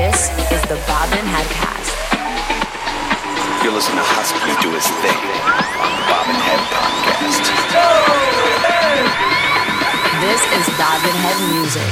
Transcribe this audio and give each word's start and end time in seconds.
This 0.00 0.30
is 0.50 0.62
the 0.62 0.80
Bobbin 0.88 1.26
Headcast. 1.28 1.92
You're 3.62 3.74
listening 3.74 3.98
to 3.98 4.02
Husky 4.02 4.38
do 4.62 4.72
his 4.72 4.88
thing 5.04 5.20
on 5.76 5.92
the 5.92 6.04
Bobbin 6.08 6.40
Head 6.40 6.60
Podcast. 6.72 7.44
This 10.24 10.40
is 10.56 10.64
Bobbin 10.78 11.16
Head 11.20 11.36
Music. 11.52 11.90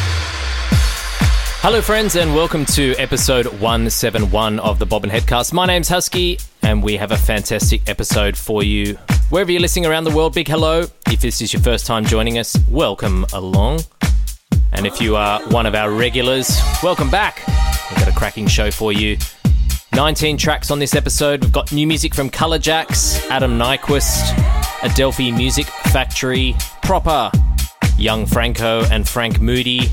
Hello, 1.60 1.82
friends, 1.82 2.16
and 2.16 2.34
welcome 2.34 2.64
to 2.64 2.94
episode 2.94 3.44
171 3.44 4.58
of 4.60 4.78
the 4.78 4.86
Bobbin 4.86 5.10
Headcast. 5.10 5.52
My 5.52 5.66
name's 5.66 5.88
Husky, 5.90 6.38
and 6.62 6.82
we 6.82 6.96
have 6.96 7.12
a 7.12 7.18
fantastic 7.18 7.86
episode 7.90 8.38
for 8.38 8.62
you. 8.62 8.94
Wherever 9.28 9.52
you're 9.52 9.60
listening 9.60 9.84
around 9.84 10.04
the 10.04 10.16
world, 10.16 10.32
big 10.32 10.48
hello. 10.48 10.86
If 11.08 11.20
this 11.20 11.42
is 11.42 11.52
your 11.52 11.60
first 11.60 11.84
time 11.84 12.06
joining 12.06 12.38
us, 12.38 12.56
welcome 12.70 13.26
along. 13.34 13.80
And 14.72 14.86
if 14.86 14.98
you 14.98 15.16
are 15.16 15.42
one 15.50 15.66
of 15.66 15.74
our 15.74 15.90
regulars, 15.90 16.58
welcome 16.82 17.10
back. 17.10 17.42
We've 17.90 17.98
got 17.98 18.08
a 18.08 18.12
cracking 18.12 18.46
show 18.46 18.70
for 18.70 18.92
you. 18.92 19.16
19 19.94 20.36
tracks 20.36 20.70
on 20.70 20.78
this 20.78 20.94
episode. 20.94 21.42
We've 21.42 21.52
got 21.52 21.72
new 21.72 21.86
music 21.86 22.14
from 22.14 22.28
Colorjaxx, 22.28 23.28
Adam 23.30 23.58
Nyquist, 23.58 24.34
Adelphi 24.82 25.32
Music 25.32 25.66
Factory, 25.66 26.52
Proppa, 26.82 27.32
Young 27.98 28.26
Franco 28.26 28.84
and 28.90 29.08
Franc 29.08 29.40
Moody, 29.40 29.88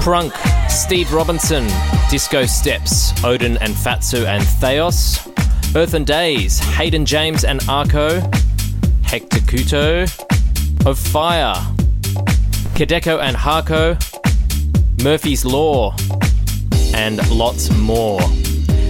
Prunk, 0.00 0.32
Steve 0.70 1.12
Robinson, 1.12 1.66
Disco 2.10 2.46
Steps, 2.46 3.12
Oden 3.20 3.58
and 3.60 3.74
Fatzo 3.74 4.24
and 4.24 4.42
Theos, 4.44 5.28
Earth 5.76 5.94
n 5.94 6.04
Days, 6.04 6.58
Hayden 6.58 7.04
James 7.04 7.44
and 7.44 7.60
Arco, 7.68 8.20
Hector 9.02 9.40
Couto, 9.40 10.04
Of 10.86 10.98
Fire, 10.98 11.54
Kideko 12.74 13.20
and 13.20 13.36
Hako, 13.36 13.96
Murphy's 15.02 15.44
Law, 15.44 15.94
and 16.96 17.30
lots 17.30 17.70
more. 17.70 18.20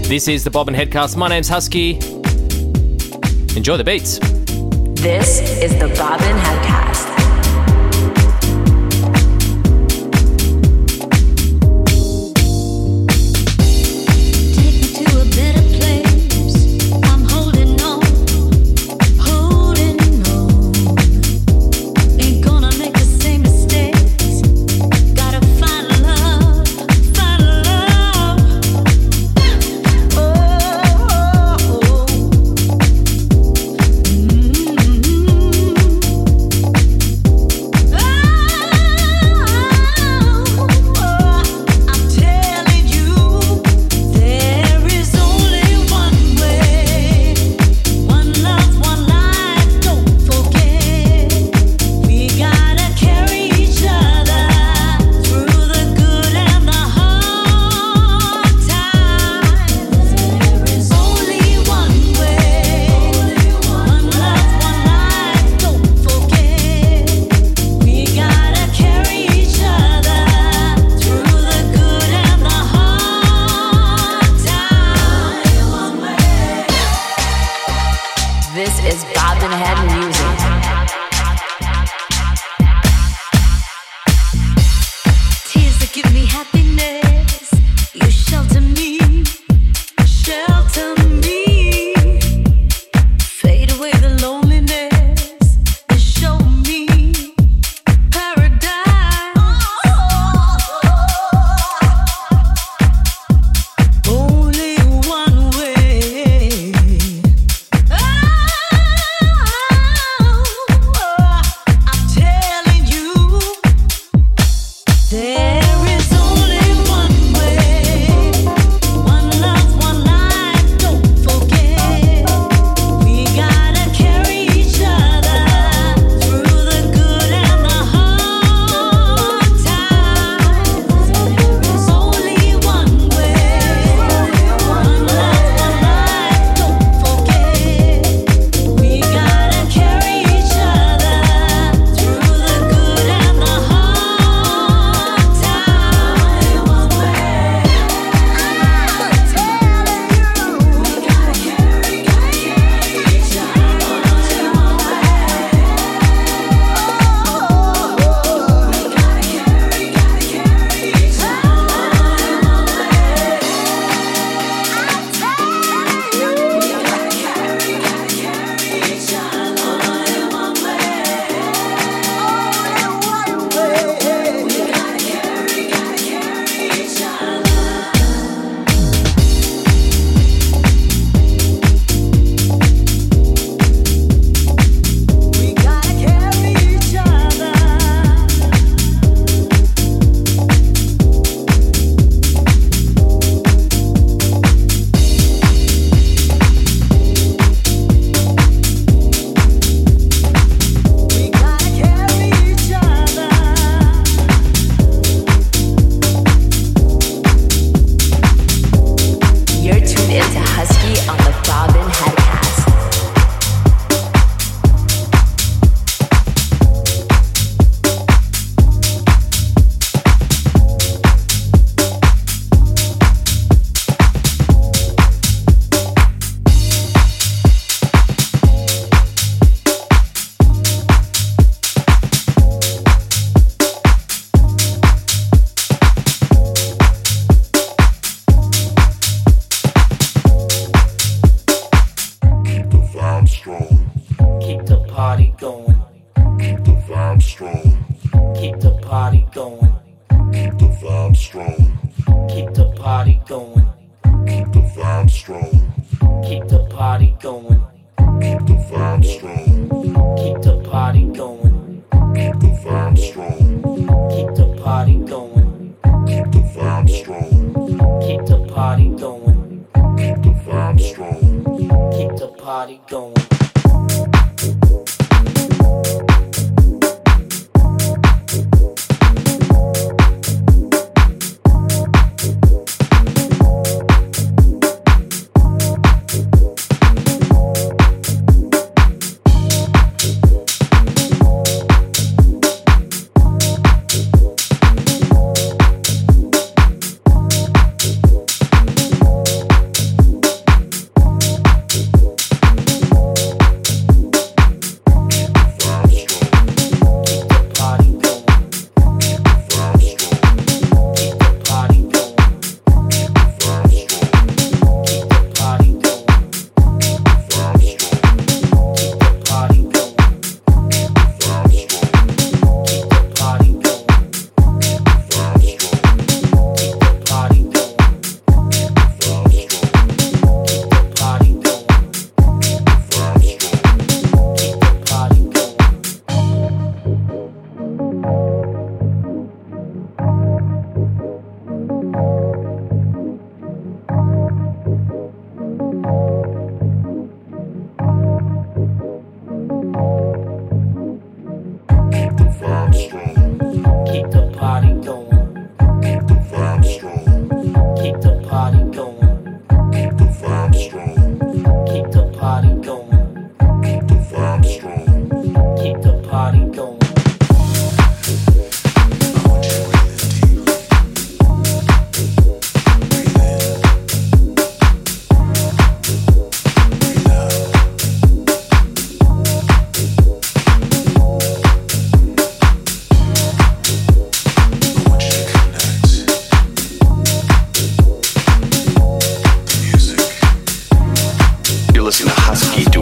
This 0.06 0.28
is 0.28 0.44
the 0.44 0.50
Bobbin 0.50 0.74
Headcast. 0.74 1.16
My 1.16 1.28
name's 1.28 1.48
Husky. 1.48 1.96
Enjoy 3.56 3.76
the 3.76 3.84
beats. 3.84 4.18
This 5.02 5.40
is 5.60 5.72
the 5.78 5.88
Bobbin 5.98 6.36
Headcast. 6.36 6.65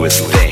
Whistling. 0.05 0.44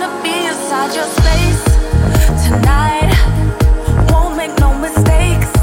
inside 0.00 0.94
your 0.94 1.04
space 1.04 1.64
tonight. 2.46 3.12
Won't 4.10 4.36
make 4.36 4.58
no 4.58 4.72
mistakes. 4.78 5.61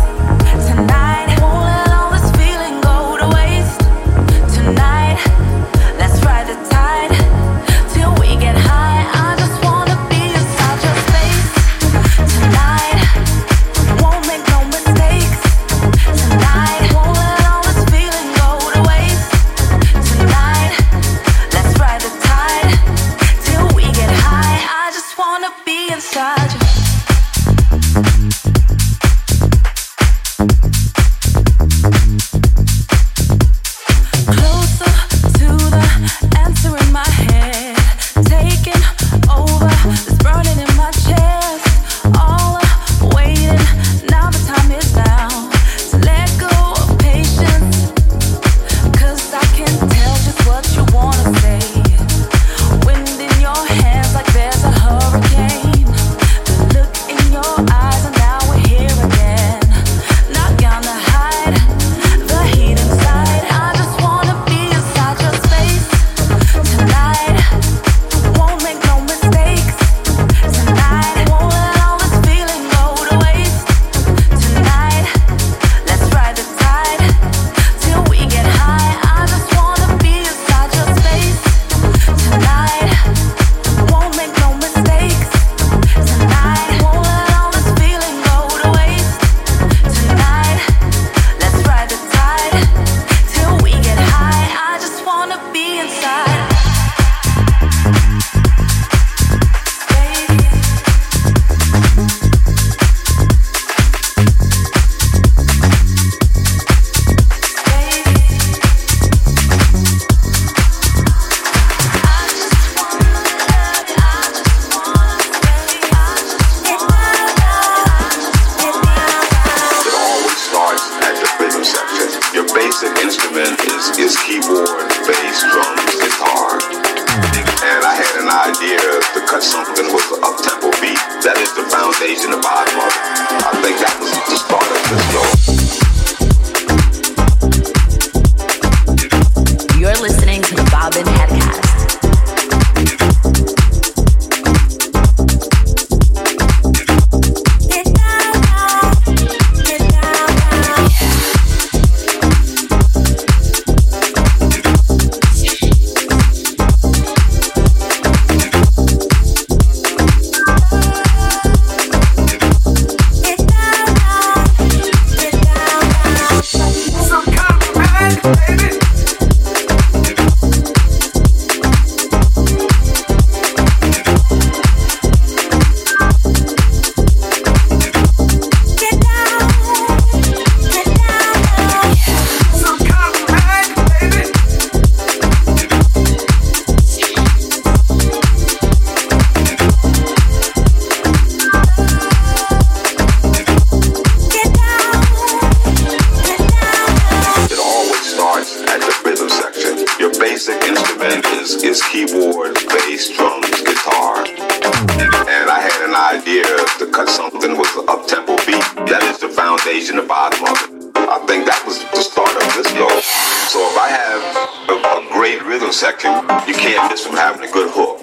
this 216.87 217.05
from 217.05 217.15
having 217.15 217.47
a 217.47 217.51
good 217.51 217.69
hook. 217.71 217.99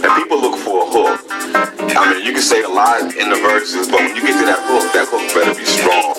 And 0.00 0.10
people 0.22 0.40
look 0.40 0.56
for 0.58 0.86
a 0.86 0.88
hook. 0.88 1.20
I 1.28 2.14
mean, 2.14 2.24
you 2.24 2.32
can 2.32 2.42
say 2.42 2.62
a 2.62 2.68
lot 2.68 3.02
in 3.02 3.28
the 3.28 3.36
verses, 3.36 3.88
but 3.88 4.00
when 4.00 4.16
you 4.16 4.22
get 4.22 4.38
to 4.40 4.46
that 4.46 4.62
hook, 4.64 4.92
that 4.92 5.08
hook 5.10 5.24
better 5.34 5.54
be 5.54 5.64
strong. 5.64 6.16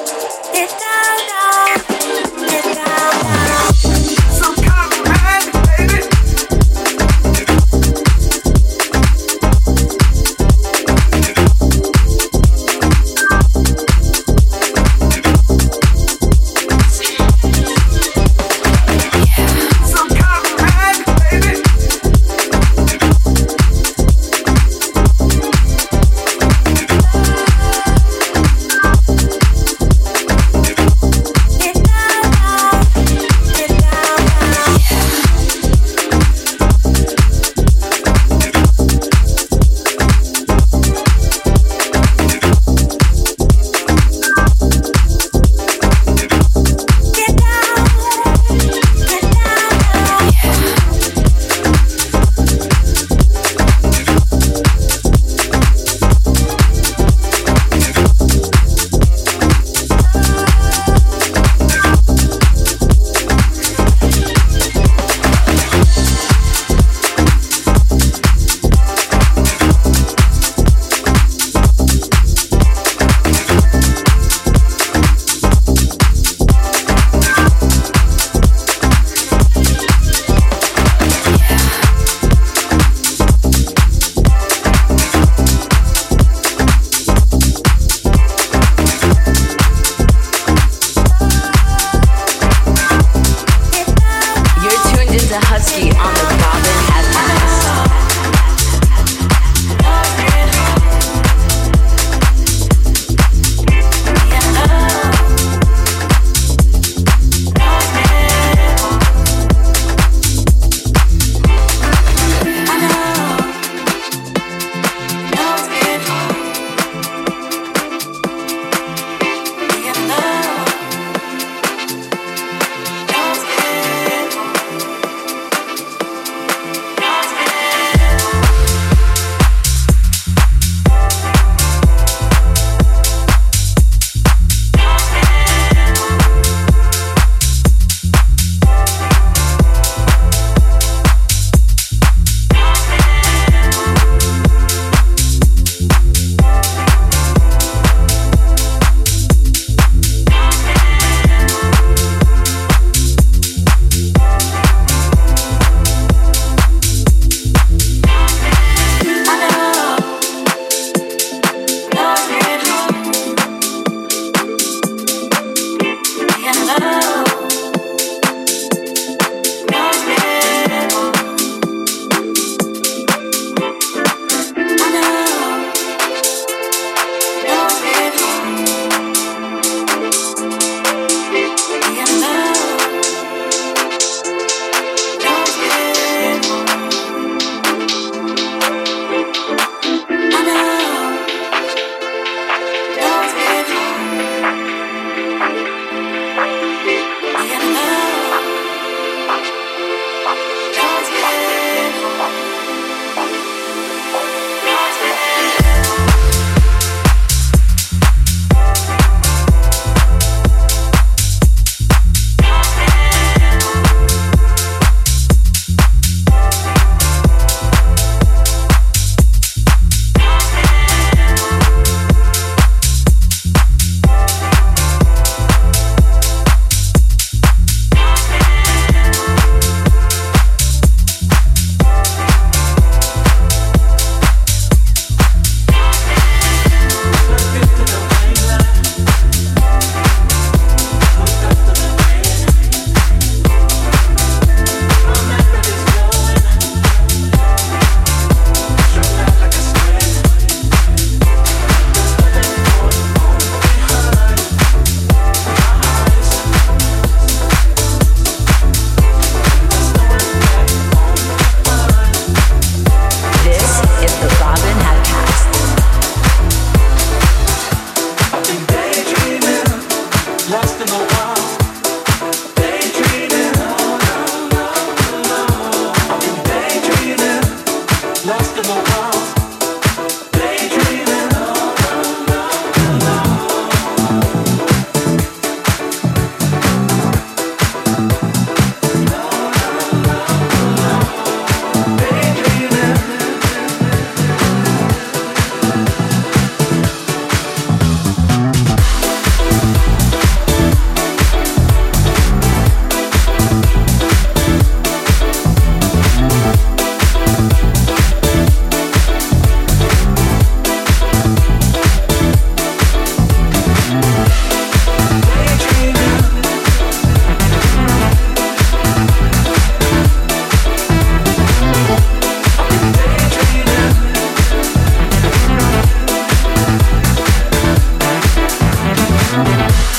Bye. 329.47 329.96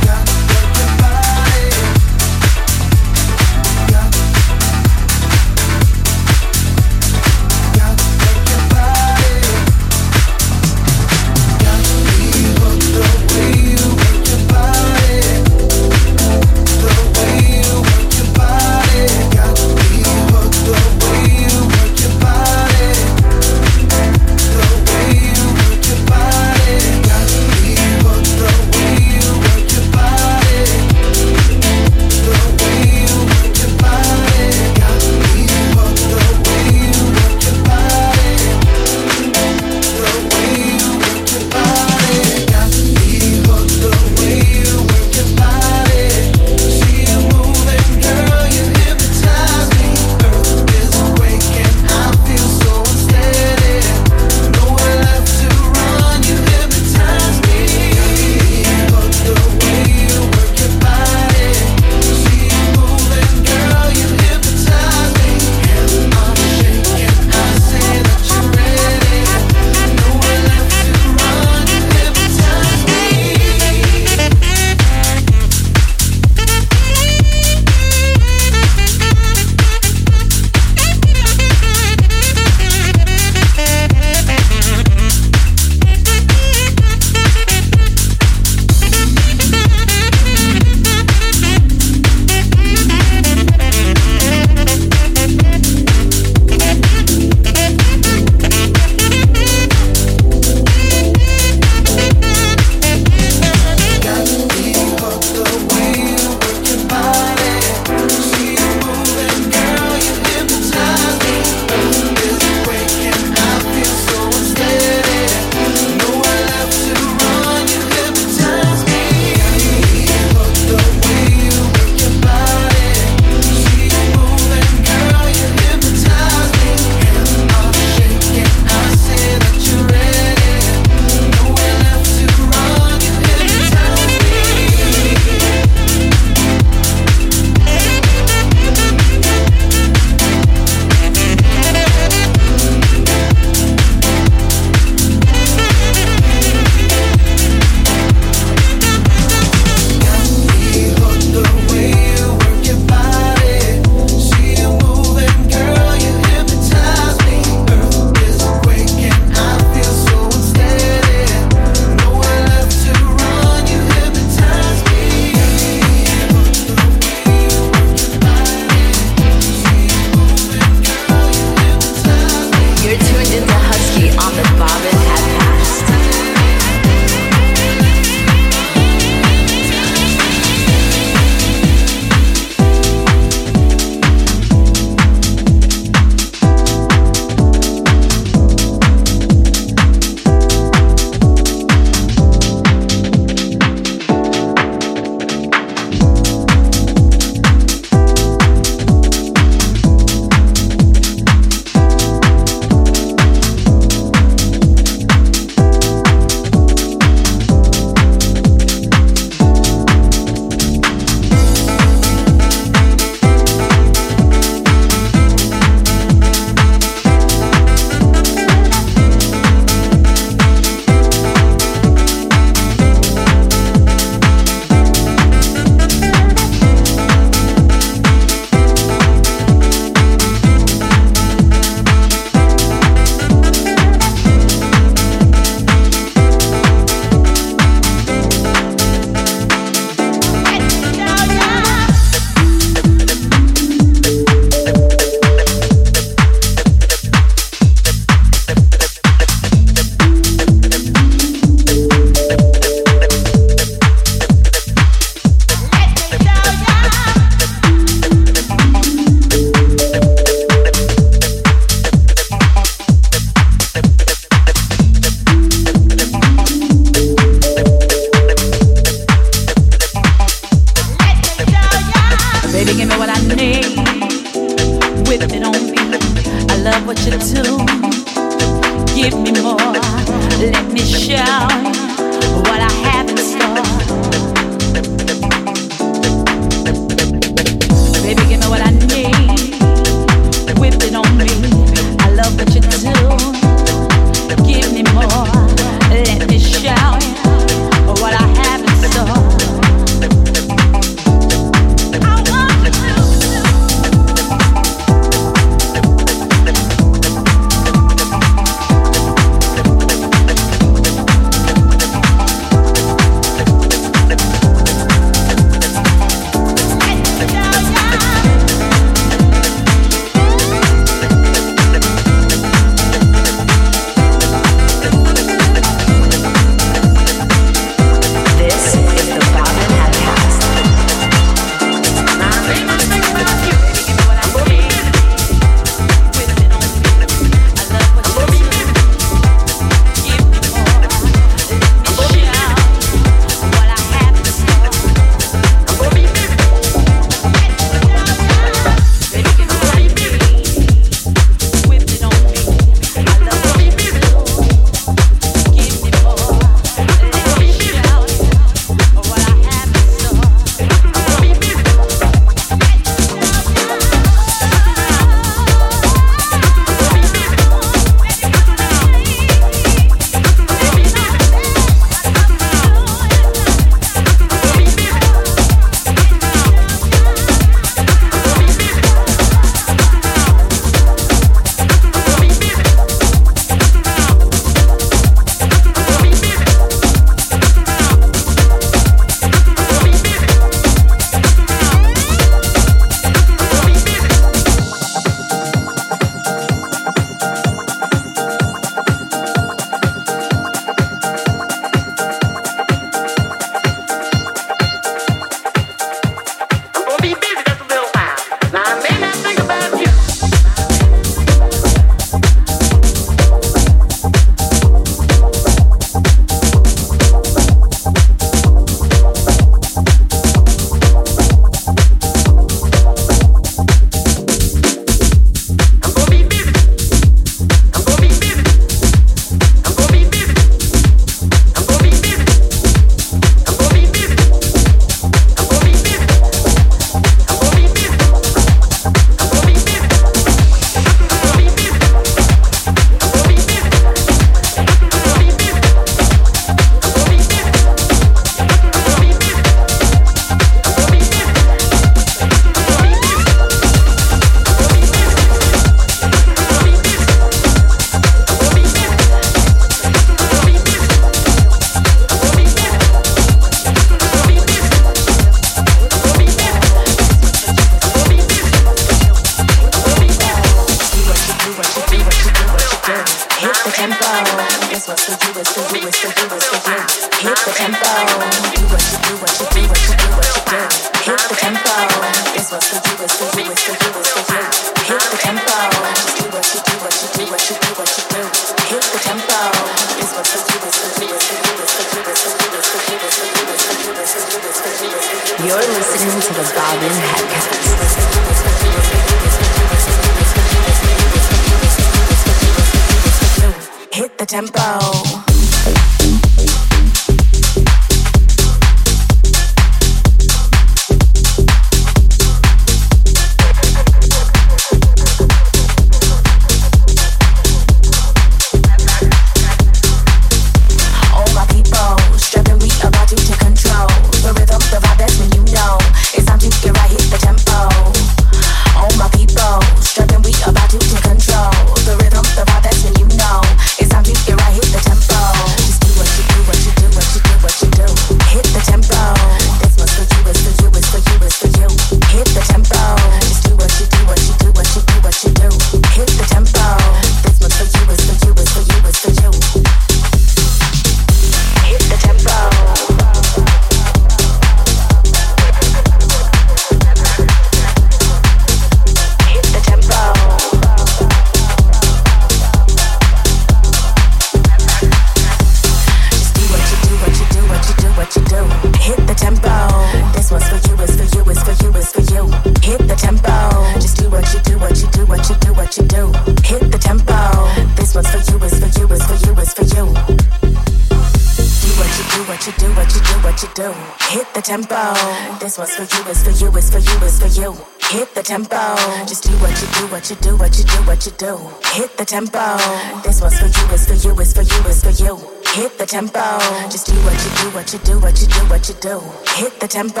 do. 598.86 599.00
Hit 599.34 599.58
the 599.58 599.66
tempo. 599.66 600.00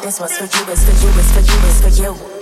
This 0.00 0.20
was 0.20 0.32
for 0.38 0.44
you, 0.44 0.72
it's 0.72 0.84
for 0.84 0.94
you, 1.02 1.10
it's 1.18 1.32
for 1.32 1.40
you, 1.40 1.58
it's 1.68 1.80
for 1.80 2.02
you. 2.02 2.41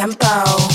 tempo. 0.00 0.69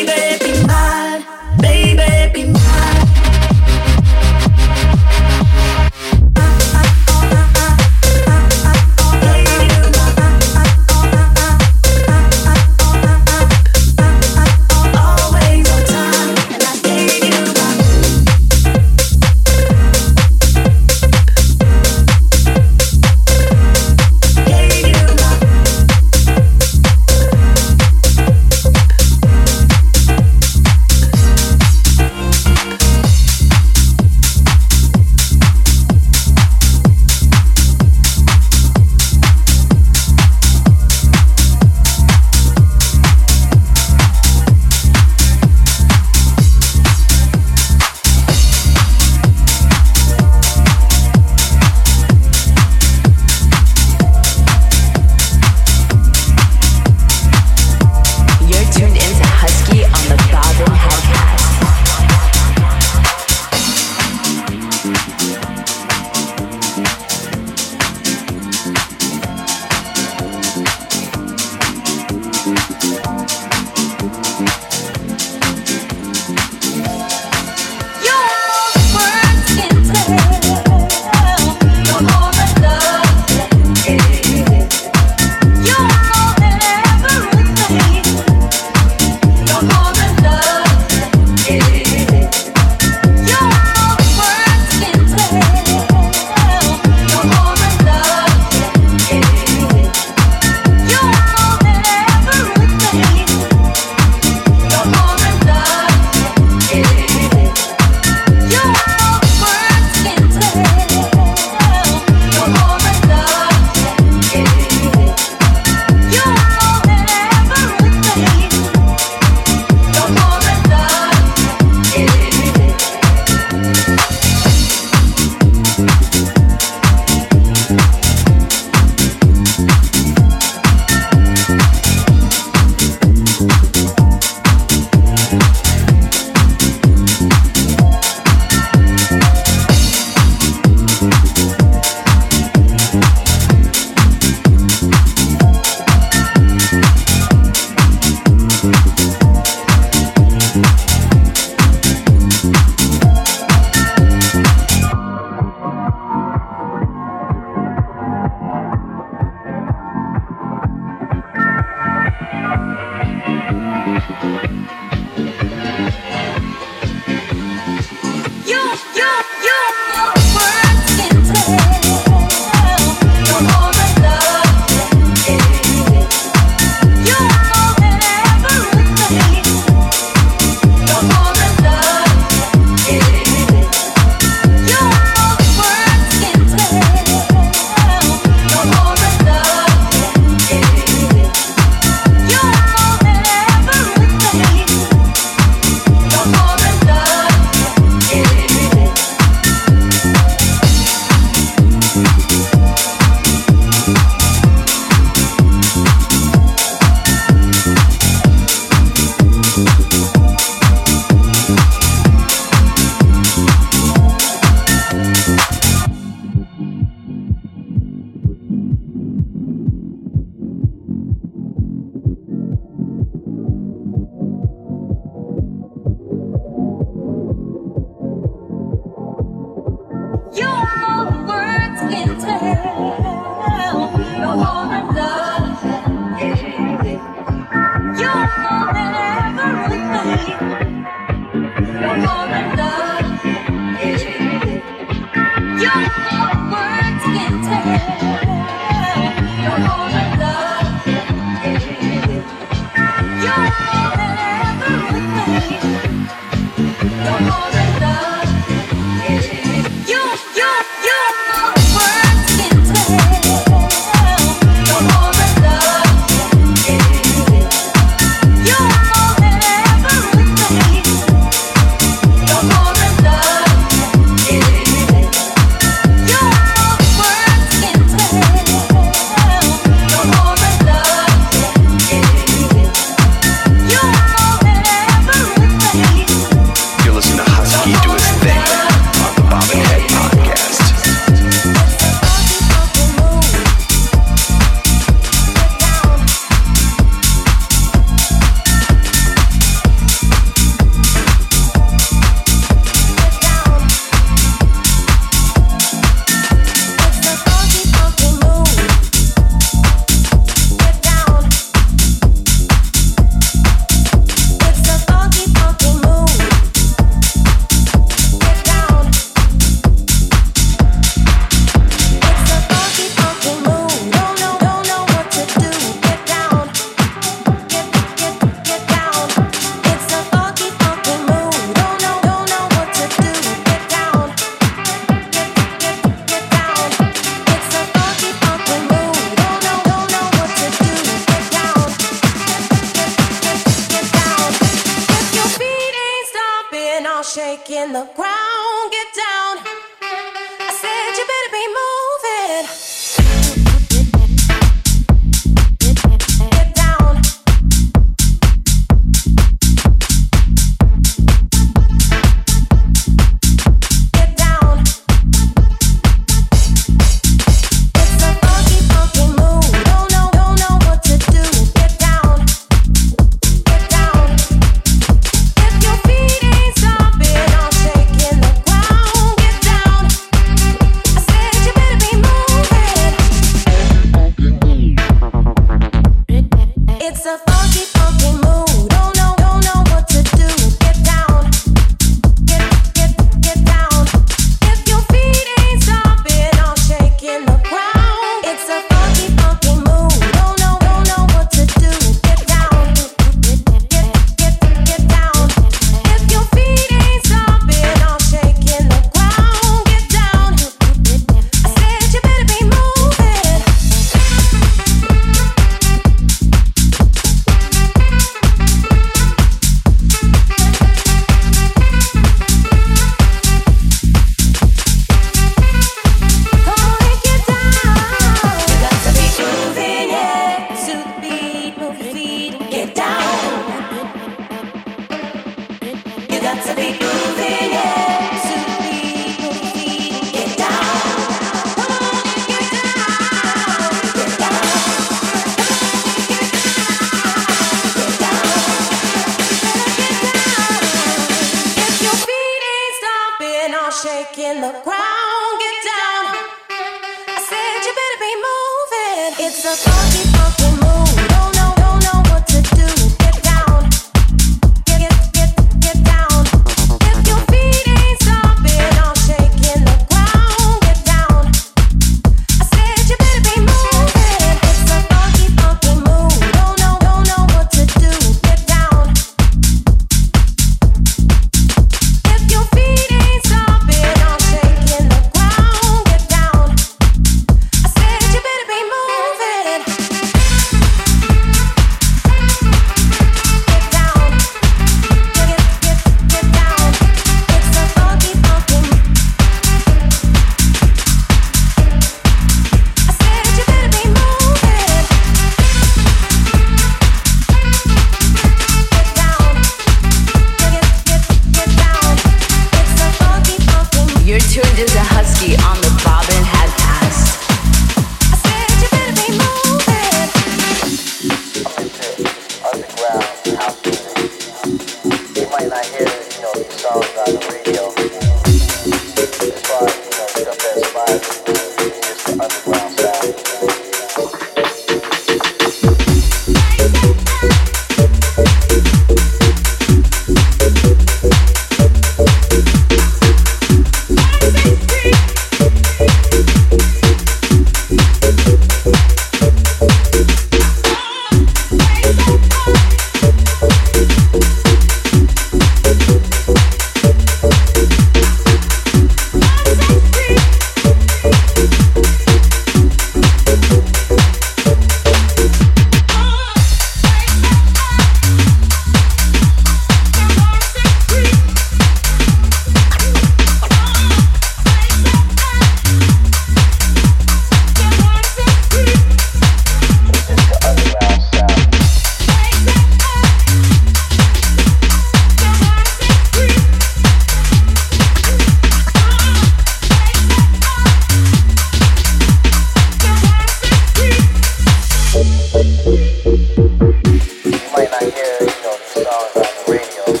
sueños. 599.69 600.00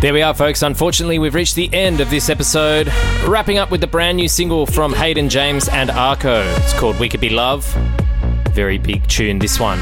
There 0.00 0.14
we 0.14 0.22
are, 0.22 0.32
folks. 0.32 0.62
Unfortunately, 0.62 1.18
we've 1.18 1.34
reached 1.34 1.54
the 1.54 1.68
end 1.72 2.00
of 2.00 2.08
this 2.08 2.28
episode. 2.30 2.88
Wrapping 3.26 3.58
up 3.58 3.70
with 3.70 3.80
the 3.80 3.86
brand 3.86 4.16
new 4.16 4.28
single 4.28 4.64
from 4.64 4.92
Hayden 4.92 5.28
James 5.28 5.68
and 5.68 5.90
Arco. 5.90 6.42
It's 6.58 6.72
called 6.74 7.00
We 7.00 7.08
Could 7.08 7.20
Be 7.20 7.30
Love. 7.30 7.64
Very 8.50 8.78
big 8.78 9.06
tune, 9.08 9.38
this 9.38 9.58
one. 9.58 9.78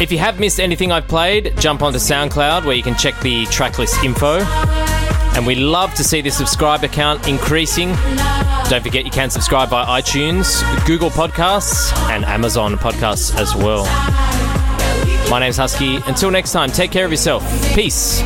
If 0.00 0.10
you 0.10 0.18
have 0.18 0.40
missed 0.40 0.60
anything 0.60 0.92
I've 0.92 1.08
played, 1.08 1.54
jump 1.58 1.82
onto 1.82 1.98
SoundCloud 1.98 2.64
where 2.64 2.74
you 2.74 2.82
can 2.82 2.96
check 2.96 3.18
the 3.20 3.44
tracklist 3.46 4.02
info. 4.04 4.40
And 5.36 5.46
we 5.46 5.54
love 5.54 5.94
to 5.94 6.04
see 6.04 6.20
the 6.20 6.30
subscriber 6.30 6.88
count 6.88 7.26
increasing. 7.26 7.88
Don't 8.68 8.82
forget 8.82 9.04
you 9.04 9.10
can 9.10 9.30
subscribe 9.30 9.70
by 9.70 10.00
iTunes, 10.00 10.62
Google 10.86 11.10
Podcasts, 11.10 11.92
and 12.08 12.24
Amazon 12.24 12.74
Podcasts 12.76 13.34
as 13.36 13.54
well. 13.54 13.84
My 15.30 15.40
name's 15.40 15.56
Husky. 15.56 15.96
Until 16.06 16.30
next 16.30 16.52
time, 16.52 16.70
take 16.70 16.90
care 16.90 17.04
of 17.04 17.10
yourself. 17.10 17.42
Peace. 17.74 18.22